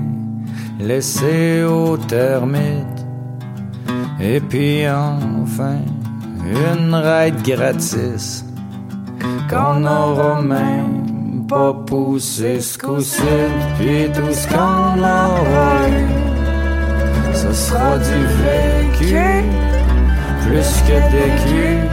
laissé 0.80 1.64
aux 1.64 1.95
termites 1.95 3.05
Et 4.20 4.41
puis 4.41 4.86
enfin 4.89 5.80
une 6.43 6.93
ride 6.93 7.41
gratis 7.43 8.43
Qu'on 9.49 9.80
n'aura 9.80 10.41
même 10.41 11.45
pas 11.47 11.74
poussé 11.74 12.60
ce 12.60 12.78
coup-ci. 12.78 13.22
Puis 13.80 14.10
tout 14.14 14.34
ce 14.34 14.47
qu'on 14.49 14.99
aura 14.99 16.36
sera 17.58 17.97
du 17.97 18.20
vécu 18.43 19.16
Plus 20.43 20.72
que 20.88 20.97
culs 21.43 21.89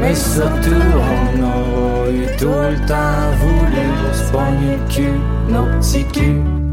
Mais 0.00 0.14
surtout 0.14 0.86
on 1.12 1.42
aura 1.42 2.10
eu 2.10 2.26
tout 2.38 2.46
le 2.46 2.86
temps 2.86 3.30
voulu 3.40 3.86
Se 4.12 4.32
pogner 4.32 4.78
cul, 4.88 5.20
nos 5.48 5.66
petits 5.78 6.04
culs 6.04 6.67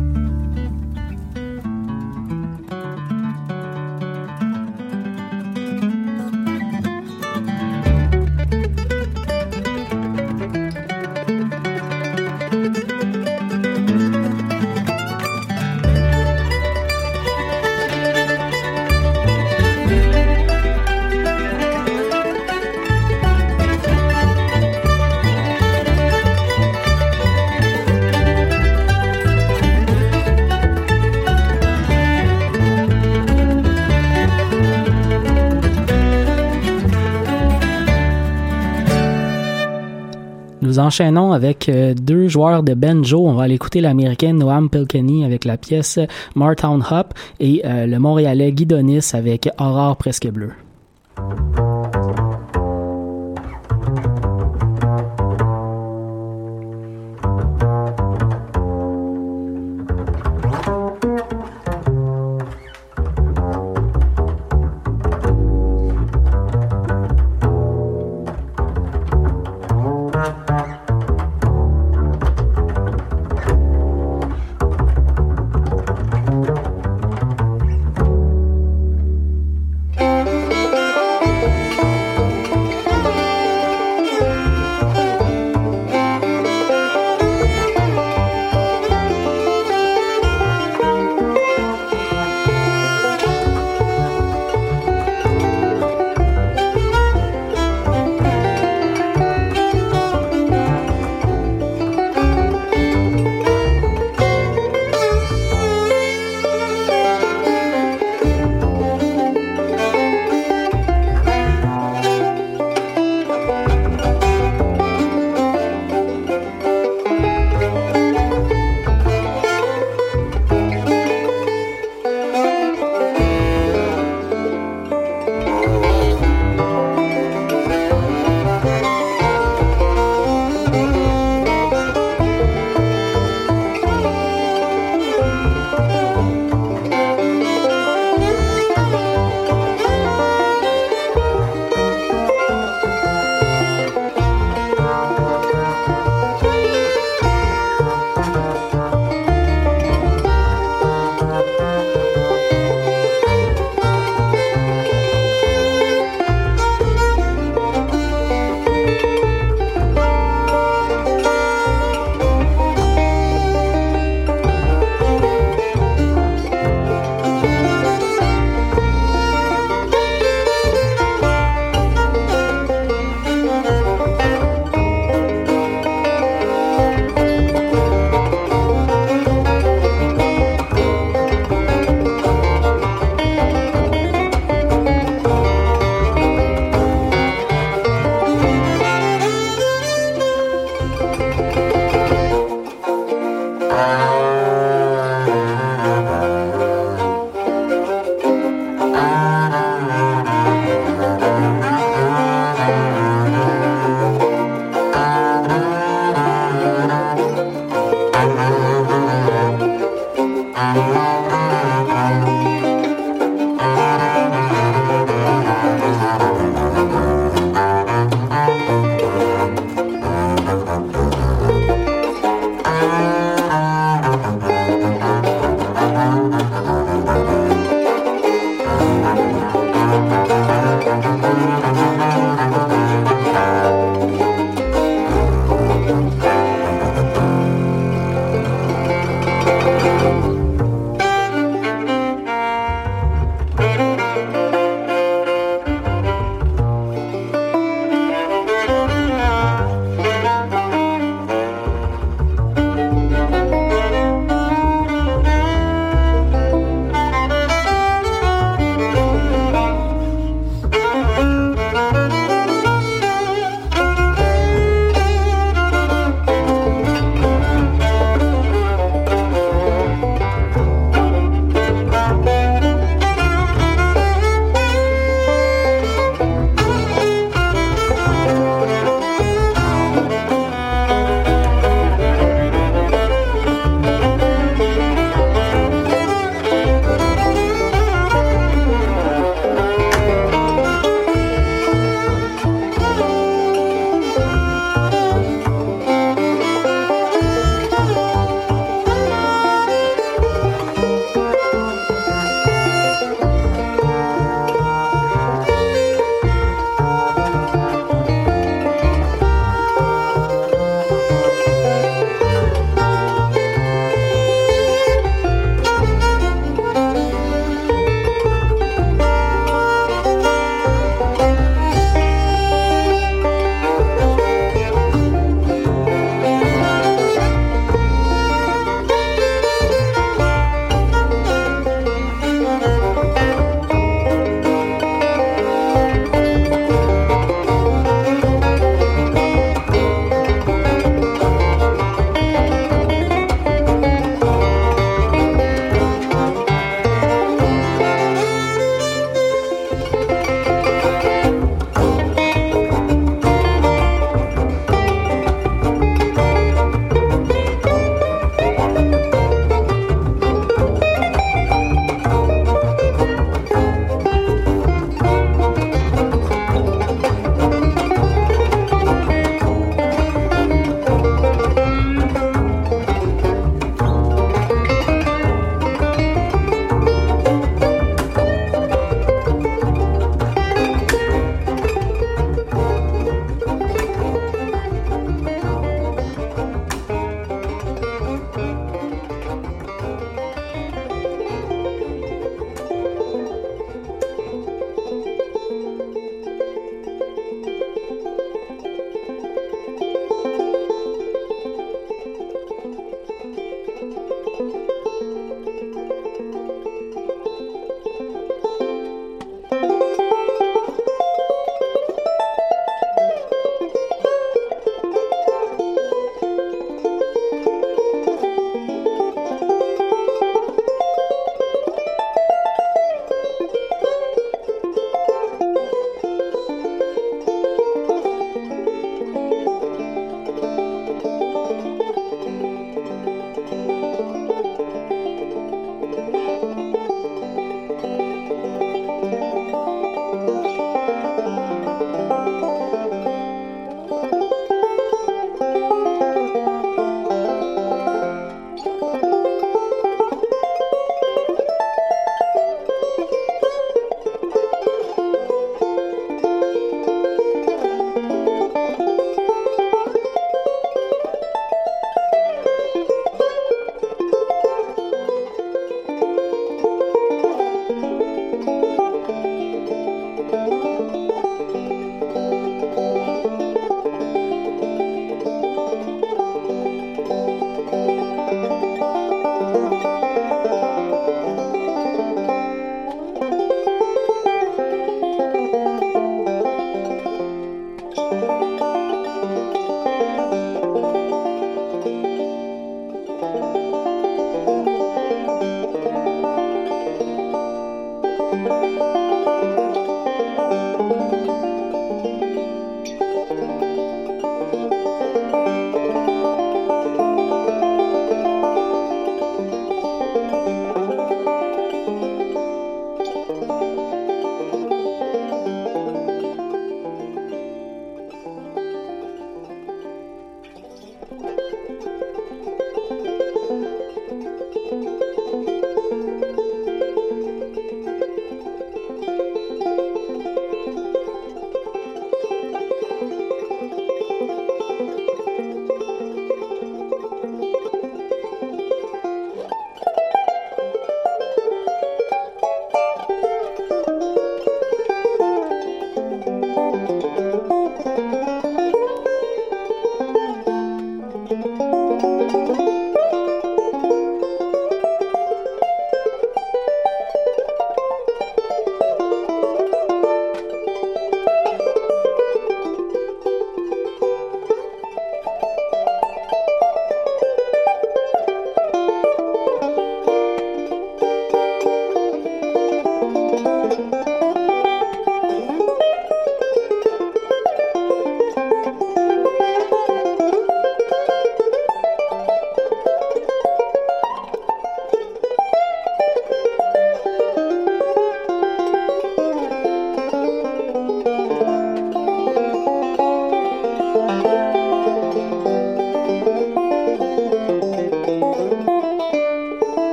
enchaînons 40.86 41.32
avec 41.32 41.68
euh, 41.68 41.94
deux 41.94 42.28
joueurs 42.28 42.64
de 42.64 42.74
banjo. 42.74 43.26
On 43.26 43.34
va 43.34 43.44
aller 43.44 43.56
écouter 43.56 43.82
l'américaine 43.82 44.38
Noam 44.38 44.70
Pilkenny 44.70 45.26
avec 45.26 45.44
la 45.44 45.58
pièce 45.58 46.00
Martown 46.36 46.84
Hop 46.90 47.14
et 47.40 47.62
euh, 47.66 47.88
le 47.88 48.00
montréalais 48.00 48.52
Guy 48.52 48.66
Donis 48.66 49.12
avec 49.14 49.50
Aurore 49.60 49.98
presque 49.98 50.28
bleue. 50.28 50.65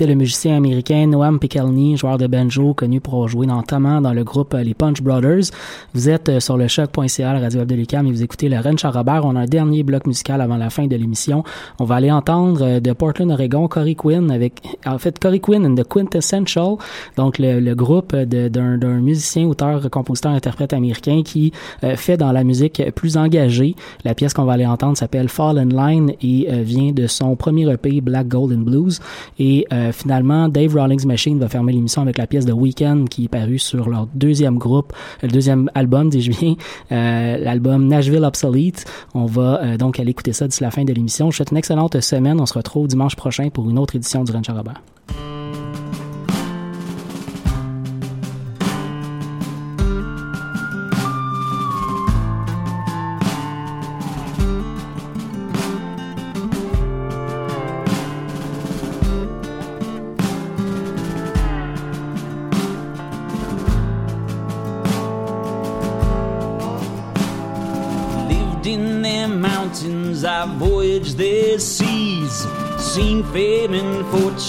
Le 0.00 0.14
musicien 0.14 0.56
américain 0.56 1.06
Noam 1.06 1.38
Pikelny, 1.38 1.98
joueur 1.98 2.16
de 2.16 2.26
banjo, 2.26 2.72
connu 2.72 3.02
pour 3.02 3.28
jouer 3.28 3.46
notamment 3.46 4.00
dans 4.00 4.14
le 4.14 4.24
groupe 4.24 4.54
euh, 4.54 4.62
Les 4.62 4.72
Punch 4.72 5.02
Brothers. 5.02 5.50
Vous 5.92 6.08
êtes 6.08 6.30
euh, 6.30 6.40
sur 6.40 6.56
le 6.56 6.68
choc.ca, 6.68 7.34
la 7.34 7.38
radio 7.38 7.58
web 7.58 7.68
de 7.68 7.74
Lucam, 7.74 8.06
et 8.06 8.10
vous 8.10 8.22
écoutez 8.22 8.48
le 8.48 8.58
Ren 8.58 8.76
Robert. 8.82 9.26
On 9.26 9.36
a 9.36 9.40
un 9.40 9.44
dernier 9.44 9.82
bloc 9.82 10.06
musical 10.06 10.40
avant 10.40 10.56
la 10.56 10.70
fin 10.70 10.86
de 10.86 10.96
l'émission. 10.96 11.44
On 11.78 11.84
va 11.84 11.96
aller 11.96 12.10
entendre 12.10 12.62
euh, 12.62 12.80
de 12.80 12.92
Portland, 12.94 13.30
Oregon, 13.30 13.68
Corey 13.68 13.94
Quinn 13.94 14.30
avec, 14.30 14.62
en 14.86 14.96
fait, 14.96 15.18
Corey 15.18 15.38
Quinn 15.38 15.66
and 15.66 15.74
the 15.74 15.86
Quintessential, 15.86 16.76
donc 17.16 17.38
le, 17.38 17.60
le 17.60 17.74
groupe 17.74 18.16
d'un 18.16 19.00
musicien, 19.00 19.48
auteur, 19.48 19.90
compositeur, 19.90 20.32
interprète 20.32 20.72
américain 20.72 21.20
qui 21.22 21.52
fait 21.96 22.16
dans 22.16 22.32
la 22.32 22.44
musique 22.44 22.82
plus 22.94 23.16
engagée. 23.16 23.74
La 24.04 24.14
pièce 24.14 24.32
qu'on 24.32 24.44
va 24.44 24.54
aller 24.54 24.66
entendre 24.66 24.96
s'appelle 24.96 25.28
Fall 25.28 25.58
in 25.58 25.68
Line 25.68 26.12
et 26.22 26.48
vient 26.62 26.92
de 26.92 27.06
son 27.06 27.36
premier 27.36 27.70
EP 27.70 28.00
Black 28.00 28.28
Gold 28.28 28.52
and 28.52 28.62
Blues. 28.62 29.00
Et 29.38 29.66
euh, 29.72 29.89
finalement, 29.92 30.48
Dave 30.48 30.74
Rawlings 30.74 31.06
Machine 31.06 31.38
va 31.38 31.48
fermer 31.48 31.72
l'émission 31.72 32.02
avec 32.02 32.18
la 32.18 32.26
pièce 32.26 32.44
de 32.44 32.52
Weekend 32.52 33.08
qui 33.08 33.24
est 33.24 33.28
parue 33.28 33.58
sur 33.58 33.88
leur 33.88 34.06
deuxième 34.14 34.58
groupe, 34.58 34.92
le 35.22 35.28
deuxième 35.28 35.70
album, 35.74 36.10
dis-je 36.10 36.30
bien, 36.30 36.54
euh, 36.92 37.38
l'album 37.38 37.86
Nashville 37.86 38.24
Obsolete. 38.24 38.84
On 39.14 39.26
va 39.26 39.62
euh, 39.62 39.76
donc 39.76 40.00
aller 40.00 40.10
écouter 40.10 40.32
ça 40.32 40.46
d'ici 40.46 40.62
la 40.62 40.70
fin 40.70 40.84
de 40.84 40.92
l'émission. 40.92 41.26
Je 41.26 41.34
vous 41.34 41.36
souhaite 41.38 41.50
une 41.50 41.58
excellente 41.58 42.00
semaine. 42.00 42.40
On 42.40 42.46
se 42.46 42.54
retrouve 42.54 42.88
dimanche 42.88 43.16
prochain 43.16 43.48
pour 43.50 43.68
une 43.68 43.78
autre 43.78 43.96
édition 43.96 44.24
du 44.24 44.32
Ranch 44.32 44.48
Robert. 44.48 44.80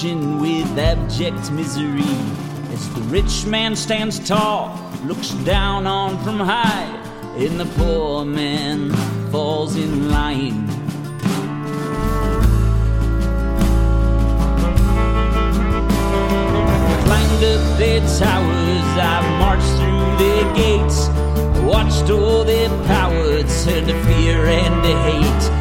And 0.04 0.42
with 0.42 0.78
abject 0.80 1.52
misery. 1.52 2.16
As 2.72 2.94
the 2.94 3.02
rich 3.02 3.46
man 3.46 3.76
stands 3.76 4.20
tall, 4.20 4.80
looks 5.06 5.30
down 5.46 5.86
on 5.86 6.18
from 6.24 6.40
high, 6.40 6.86
and 7.38 7.60
the 7.60 7.66
poor 7.78 8.26
man 8.26 8.90
falls 9.32 9.76
in 9.76 10.10
line. 10.10 10.68
climbed 17.06 17.44
up 17.44 17.78
their 17.78 18.00
towers, 18.18 18.90
I 18.98 19.22
marched 19.40 19.74
through 19.80 20.18
their 20.26 20.56
gates, 20.56 21.10
watched 21.64 22.10
all 22.10 22.44
their 22.44 22.70
power 22.88 23.44
turn 23.44 23.88
to 23.88 24.04
fear 24.06 24.46
and 24.46 24.84
to 24.84 24.94
hate. 25.04 25.61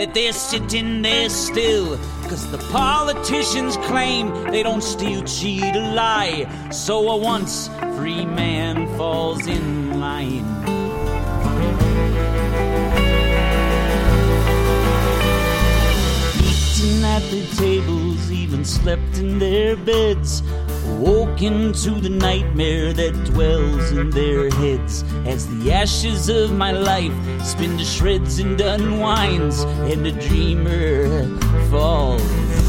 that 0.00 0.14
they're 0.14 0.32
sitting 0.32 1.02
there 1.02 1.28
still. 1.28 1.98
Cause 2.22 2.50
the 2.50 2.58
politicians 2.72 3.76
claim 3.88 4.32
they 4.50 4.62
don't 4.62 4.82
steal, 4.82 5.22
cheat, 5.24 5.76
or 5.76 5.92
lie. 5.92 6.48
So 6.70 7.06
a 7.10 7.16
once 7.18 7.68
Woken 21.40 21.72
to 21.72 21.92
the 21.92 22.10
nightmare 22.10 22.92
that 22.92 23.12
dwells 23.24 23.92
in 23.92 24.10
their 24.10 24.50
heads 24.50 25.04
as 25.24 25.46
the 25.46 25.72
ashes 25.72 26.28
of 26.28 26.52
my 26.52 26.70
life 26.70 27.14
spin 27.42 27.78
to 27.78 27.84
shreds 27.84 28.40
and 28.40 28.60
unwinds, 28.60 29.62
and 29.62 30.04
the 30.04 30.12
dreamer 30.12 31.26
falls. 31.70 32.59